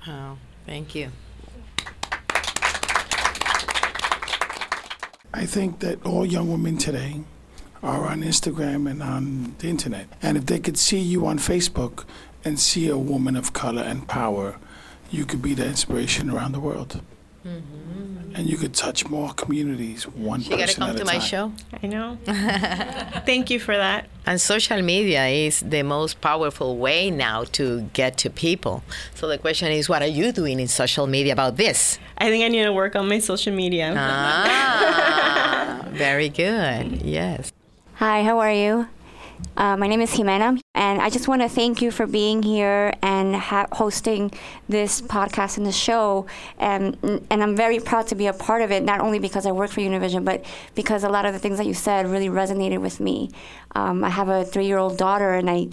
[0.07, 1.11] Oh, thank you.
[5.33, 7.25] I think that all young women today
[7.85, 10.07] are on Instagram and on the internet.
[10.23, 12.05] And if they could see you on Facebook
[12.45, 14.57] and see a woman of color and power,
[15.11, 17.01] you could be the inspiration around the world.
[18.37, 21.15] And you could touch more communities, one You gotta person come at a to time.
[21.15, 21.53] my show.
[21.83, 22.19] I know.
[23.27, 24.09] Thank you for that.
[24.27, 28.83] And social media is the most powerful way now to get to people.
[29.15, 31.99] So the question is, what are you doing in social media about this?
[32.19, 33.93] I think I need to work on my social media.
[33.97, 37.03] Ah, very good.
[37.03, 37.53] Yes.
[37.99, 38.89] Hi, how are you?
[39.57, 42.93] Uh, my name is Jimena, and I just want to thank you for being here
[43.03, 44.33] and ha- hosting
[44.69, 46.27] this podcast and the show.
[46.59, 46.97] And,
[47.31, 49.71] and I'm very proud to be a part of it, not only because I work
[49.71, 52.99] for Univision, but because a lot of the things that you said really resonated with
[52.99, 53.31] me.
[53.77, 55.69] Um, I have a three year old daughter, and I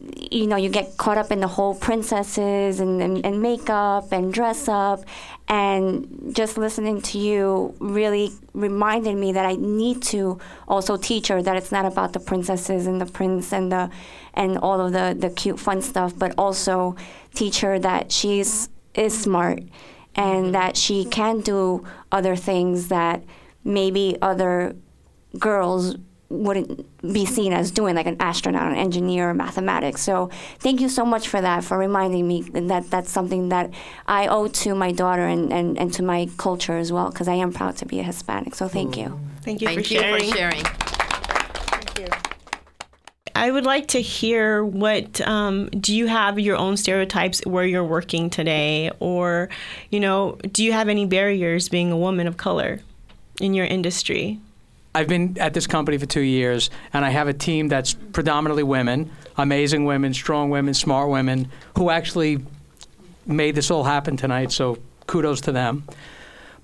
[0.00, 4.32] you know, you get caught up in the whole princesses and, and, and makeup and
[4.32, 5.04] dress up.
[5.48, 11.42] And just listening to you really reminded me that I need to also teach her
[11.42, 13.90] that it's not about the princesses and the prince and the
[14.34, 16.94] and all of the, the cute fun stuff, but also
[17.34, 19.60] teach her that she's is smart
[20.14, 20.52] and mm-hmm.
[20.52, 23.22] that she can do other things that
[23.64, 24.76] maybe other
[25.38, 25.96] girls
[26.30, 30.02] wouldn't be seen as doing like an astronaut, an engineer, or mathematics.
[30.02, 33.70] So thank you so much for that, for reminding me that that's something that
[34.06, 37.34] I owe to my daughter and, and, and to my culture as well, because I
[37.34, 38.54] am proud to be a Hispanic.
[38.54, 39.18] So thank you.
[39.42, 40.30] Thank you Thank for you sharing.
[40.30, 40.64] for sharing.
[43.34, 47.84] I would like to hear what um, do you have your own stereotypes where you're
[47.84, 49.48] working today, or
[49.90, 52.80] you know, do you have any barriers being a woman of color
[53.40, 54.40] in your industry?
[54.98, 58.64] I've been at this company for two years, and I have a team that's predominantly
[58.64, 62.44] women, amazing women, strong women, smart women, who actually
[63.24, 64.50] made this all happen tonight.
[64.50, 65.84] So kudos to them.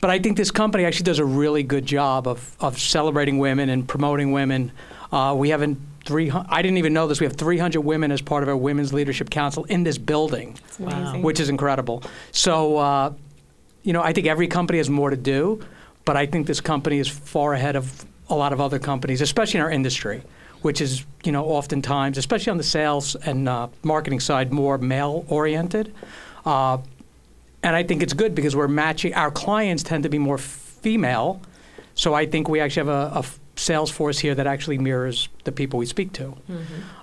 [0.01, 3.69] But I think this company actually does a really good job of, of celebrating women
[3.69, 4.73] and promoting women.
[5.13, 6.33] Uh, we haven't three.
[6.33, 7.21] I didn't even know this.
[7.21, 10.59] We have 300 women as part of our Women's Leadership Council in this building,
[11.23, 12.03] which is incredible.
[12.33, 13.13] So, uh,
[13.85, 15.65] you know, I think every company has more to do,
[16.05, 19.59] but I think this company is far ahead of a lot of other companies, especially
[19.59, 20.23] in our industry,
[20.63, 25.25] which is, you know, oftentimes, especially on the sales and uh, marketing side, more male
[25.29, 25.93] oriented.
[26.45, 26.79] Uh,
[27.63, 31.41] and I think it's good because we're matching, our clients tend to be more female.
[31.95, 33.25] So I think we actually have a
[33.57, 36.37] sales force here that actually mirrors the people we speak to.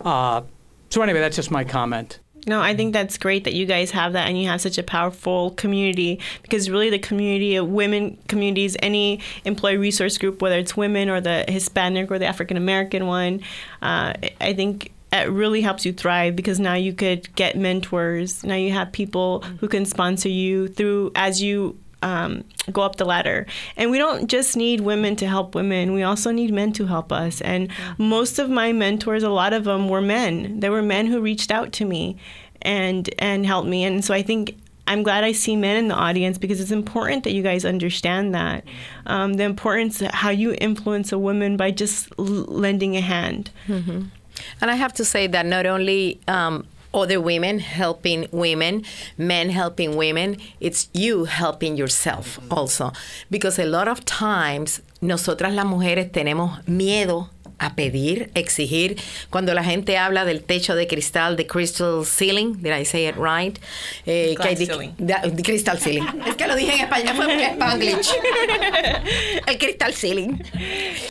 [0.03, 0.41] Uh,
[0.89, 2.19] so anyway, that's just my comment.
[2.47, 4.83] No, I think that's great that you guys have that and you have such a
[4.83, 10.75] powerful community because really the community of women communities, any employee resource group, whether it's
[10.75, 13.41] women or the Hispanic or the African American one,
[13.81, 18.43] uh, I think it really helps you thrive because now you could get mentors.
[18.43, 23.05] Now you have people who can sponsor you through as you um, go up the
[23.05, 23.45] ladder.
[23.77, 27.11] And we don't just need women to help women, we also need men to help
[27.11, 27.41] us.
[27.41, 30.59] And most of my mentors, a lot of them were men.
[30.59, 32.17] There were men who reached out to me
[32.61, 33.83] and and helped me.
[33.83, 34.55] And so I think
[34.87, 38.35] I'm glad I see men in the audience because it's important that you guys understand
[38.35, 38.63] that
[39.05, 43.51] um, the importance of how you influence a woman by just l- lending a hand.
[44.59, 48.83] And I have to say that not only um, other women helping women,
[49.17, 52.91] men helping women, it's you helping yourself also.
[53.29, 57.29] Because a lot of times, nosotras las mujeres tenemos miedo
[57.61, 58.99] a pedir, exigir.
[59.29, 63.15] Cuando la gente habla del techo de cristal, de crystal ceiling, did I say it
[63.15, 63.59] right?
[64.07, 66.03] Eh, que hay de crystal ceiling.
[66.25, 68.09] es que lo dije en español, fue es Spanglish.
[69.47, 70.43] El crystal ceiling.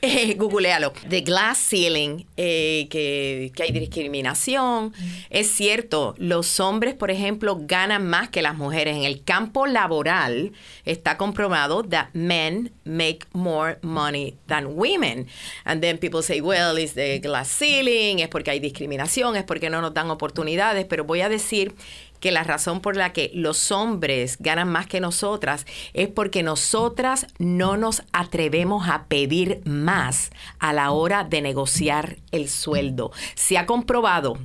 [0.02, 0.92] Eh, googlealo.
[1.08, 4.92] The glass ceiling, eh, que, que hay discriminación.
[5.30, 8.96] Es cierto, los hombres, por ejemplo, ganan más que las mujeres.
[8.96, 10.50] En el campo laboral
[10.84, 15.28] está comprobado that men make more money than women.
[15.64, 19.70] And then people say, well, it's the glass ceiling, es porque hay discriminación, es porque
[19.70, 20.86] no nos dan oportunidades.
[20.86, 21.74] Pero voy a decir
[22.20, 27.26] que la razón por la que los hombres ganan más que nosotras es porque nosotras
[27.38, 33.10] no nos atrevemos a pedir más a la hora de negociar el sueldo.
[33.34, 34.38] Se ha comprobado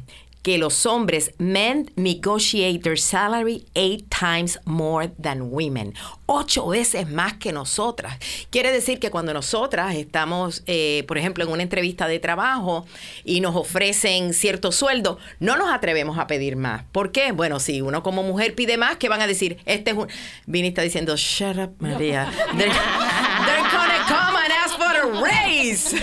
[0.45, 5.95] que los hombres, men negotiate their salary eight times more than women.
[6.27, 8.19] Ocho veces más que nosotras.
[8.51, 12.85] Quiere decir que cuando nosotras estamos, eh, por ejemplo, en una entrevista de trabajo
[13.23, 16.83] y nos ofrecen cierto sueldo, no nos atrevemos a pedir más.
[16.91, 17.31] ¿Por qué?
[17.31, 19.57] Bueno, si uno como mujer pide más, ¿qué van a decir?
[19.65, 20.07] Este es un...
[20.45, 22.31] Vini está diciendo, shut up, María.
[22.55, 25.95] They're, they're gonna come and ask for a raise.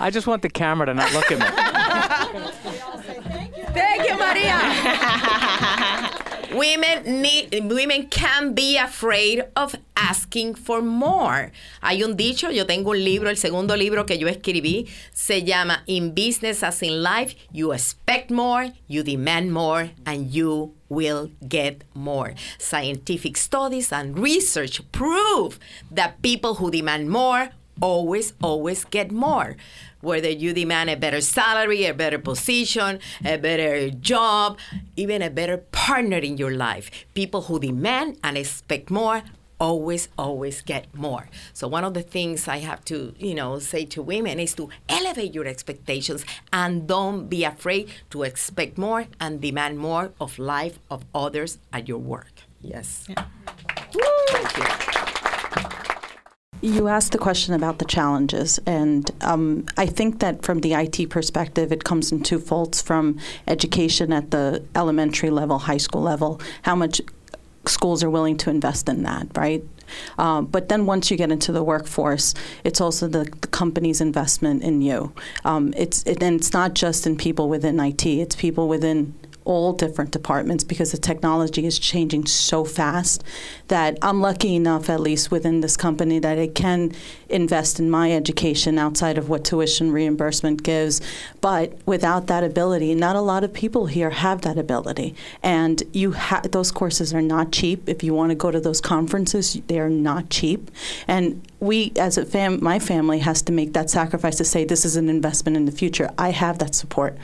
[0.00, 2.70] I just want the camera to not look at me.
[6.52, 11.52] Women need, women can be afraid of asking for more.
[11.80, 15.82] Hay un dicho, yo tengo un libro, el segundo libro que yo escribí se llama
[15.86, 21.84] In Business as in Life, you expect more, you demand more, and you will get
[21.94, 22.34] more.
[22.58, 29.56] Scientific studies and research prove that people who demand more always, always get more.
[30.00, 34.58] Whether you demand a better salary, a better position, a better job,
[34.96, 36.90] even a better partner in your life.
[37.14, 39.22] People who demand and expect more
[39.60, 41.28] always, always get more.
[41.52, 44.70] So one of the things I have to, you know, say to women is to
[44.88, 50.78] elevate your expectations and don't be afraid to expect more and demand more of life
[50.90, 52.32] of others at your work.
[52.62, 53.06] Yes.
[54.32, 55.76] Thank
[56.60, 56.88] you.
[56.88, 61.72] Asked the question about the challenges, and um, I think that from the IT perspective,
[61.72, 66.74] it comes in two folds from education at the elementary level, high school level, how
[66.74, 67.00] much
[67.66, 69.62] schools are willing to invest in that, right?
[70.18, 72.34] Um, but then once you get into the workforce,
[72.64, 75.12] it's also the, the company's investment in you.
[75.44, 79.14] Um, it's it, and it's not just in people within IT; it's people within
[79.50, 83.24] all different departments because the technology is changing so fast
[83.68, 86.92] that I'm lucky enough, at least within this company, that it can
[87.30, 91.00] invest in my education outside of what tuition reimbursement gives.
[91.40, 95.14] But without that ability, not a lot of people here have that ability.
[95.42, 97.88] And you ha- those courses are not cheap.
[97.88, 100.70] If you want to go to those conferences, they are not cheap.
[101.06, 104.84] And we, as a fam, my family has to make that sacrifice to say this
[104.84, 106.10] is an investment in the future.
[106.16, 107.16] I have that support,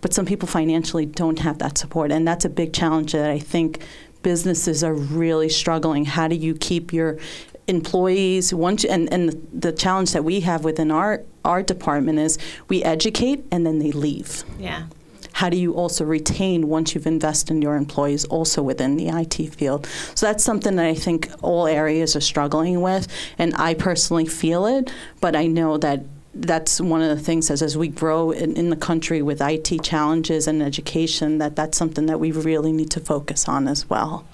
[0.00, 3.38] but some people financially don't have that support, and that's a big challenge that I
[3.38, 3.84] think
[4.22, 6.06] businesses are really struggling.
[6.06, 7.18] How do you keep your
[7.66, 12.38] employees once and, and the, the challenge that we have within our our department is
[12.68, 14.44] we educate and then they leave.
[14.58, 14.86] Yeah.
[15.32, 19.52] How do you also retain once you've invested in your employees also within the IT
[19.54, 19.86] field?
[20.14, 24.64] So that's something that I think all areas are struggling with, and I personally feel
[24.64, 26.04] it, but I know that
[26.34, 29.82] that's one of the things as, as we grow in, in the country with IT
[29.82, 34.26] challenges and education that that's something that we really need to focus on as well.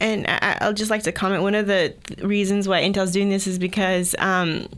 [0.00, 1.42] And I, I'll just like to comment.
[1.42, 4.68] One of the reasons why Intel's doing this is because um,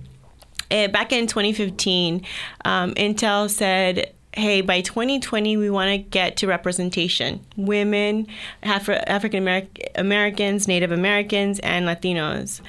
[0.71, 2.23] eh, back in 2015,
[2.65, 8.27] um, Intel said hey, by 2020, we want to get to representation women,
[8.63, 12.61] Afri- African Ameri- Americans, Native Americans, and Latinos.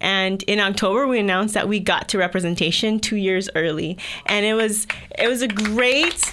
[0.00, 4.54] And in October, we announced that we got to representation two years early, and it
[4.54, 4.86] was
[5.18, 6.32] it was a great.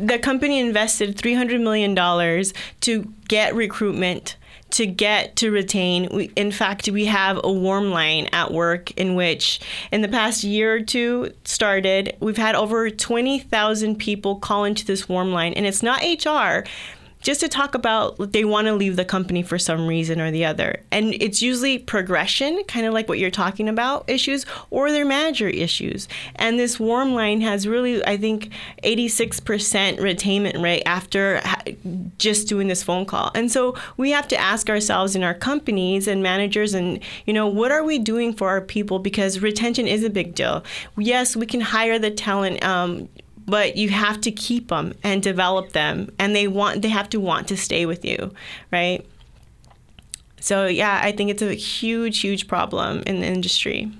[0.00, 4.36] The company invested three hundred million dollars to get recruitment
[4.70, 6.08] to get to retain.
[6.12, 10.44] We, in fact, we have a warm line at work in which, in the past
[10.44, 12.16] year or two, started.
[12.20, 16.68] We've had over twenty thousand people call into this warm line, and it's not HR
[17.28, 20.46] just to talk about they want to leave the company for some reason or the
[20.46, 20.82] other.
[20.90, 25.46] And it's usually progression, kind of like what you're talking about issues, or their manager
[25.46, 26.08] issues.
[26.36, 28.48] And this warm line has really, I think,
[28.82, 31.42] 86% retainment rate after
[32.16, 33.30] just doing this phone call.
[33.34, 37.46] And so we have to ask ourselves in our companies and managers, and, you know,
[37.46, 39.00] what are we doing for our people?
[39.00, 40.64] Because retention is a big deal.
[40.96, 42.64] Yes, we can hire the talent.
[42.64, 43.10] Um,
[43.48, 47.18] but you have to keep them and develop them and they want they have to
[47.18, 48.32] want to stay with you
[48.70, 49.04] right?
[50.40, 53.90] So yeah i think it's a huge huge problem in the industry.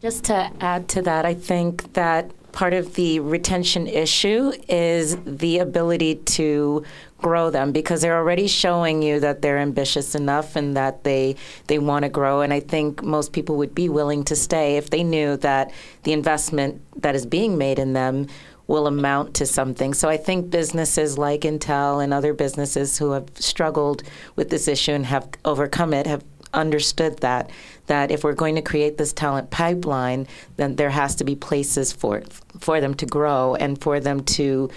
[0.00, 5.58] Just to add to that i think that part of the retention issue is the
[5.58, 6.84] ability to
[7.18, 11.36] grow them because they're already showing you that they're ambitious enough and that they
[11.66, 14.90] they want to grow and I think most people would be willing to stay if
[14.90, 15.72] they knew that
[16.04, 18.28] the investment that is being made in them
[18.68, 19.94] will amount to something.
[19.94, 24.02] So I think businesses like Intel and other businesses who have struggled
[24.36, 26.22] with this issue and have overcome it have
[26.54, 27.50] understood that
[27.86, 31.92] that if we're going to create this talent pipeline, then there has to be places
[31.92, 32.22] for
[32.60, 34.70] for them to grow and for them to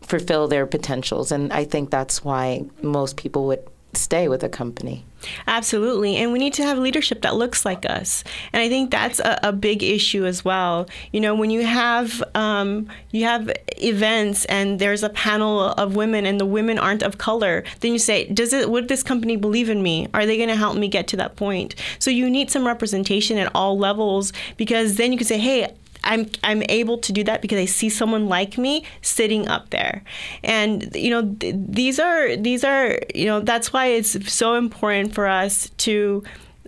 [0.00, 1.30] fulfill their potentials.
[1.32, 5.04] And I think that's why most people would stay with a company.
[5.46, 6.16] Absolutely.
[6.16, 8.24] And we need to have leadership that looks like us.
[8.52, 10.88] And I think that's a, a big issue as well.
[11.12, 16.26] You know, when you have um, you have events and there's a panel of women
[16.26, 19.70] and the women aren't of color, then you say, does it would this company believe
[19.70, 20.08] in me?
[20.14, 21.74] Are they going to help me get to that point?
[21.98, 26.30] So you need some representation at all levels because then you can say, hey, I'm
[26.42, 30.04] I'm able to do that because I see someone like me sitting up there,
[30.42, 35.14] and you know th- these are these are you know that's why it's so important
[35.14, 36.22] for us to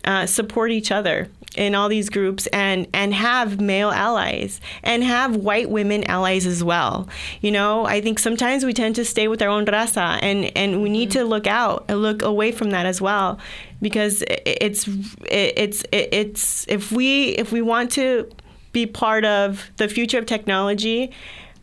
[0.05, 5.37] uh, support each other in all these groups and and have male allies and have
[5.37, 7.09] white women allies as well.
[7.41, 10.83] You know, I think sometimes we tend to stay with our own raza and and
[10.83, 11.21] we need mm-hmm.
[11.21, 13.39] to look out and look away from that as well
[13.81, 14.89] because it's
[15.25, 18.31] it's it's if we if we want to
[18.77, 21.11] be part of the future of technology,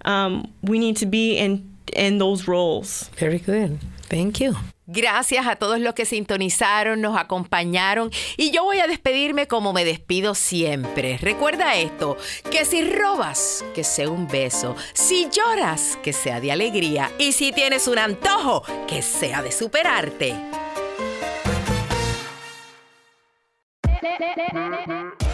[0.04, 1.62] um, we need to be in,
[1.94, 3.10] in those roles.
[3.18, 3.78] Very good.
[4.10, 4.56] Thank you.
[4.86, 9.86] Gracias a todos los que sintonizaron, nos acompañaron y yo voy a despedirme como me
[9.86, 11.18] despido siempre.
[11.22, 12.18] Recuerda esto,
[12.52, 17.54] que si robas, que sea un beso, si lloras, que sea de alegría y si
[17.54, 20.36] tienes un antojo, que sea de superarte.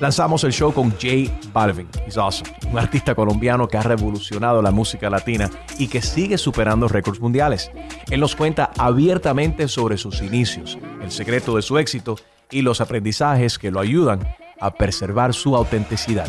[0.00, 1.88] lanzamos el show con Jay Balvin.
[2.06, 2.50] He's awesome.
[2.70, 7.70] Un artista colombiano que ha revolucionado la música latina y que sigue superando récords mundiales.
[8.10, 12.16] Él nos cuenta abiertamente sobre sus inicios, el secreto de su éxito
[12.50, 14.20] y los aprendizajes que lo ayudan
[14.60, 16.28] a preservar su autenticidad.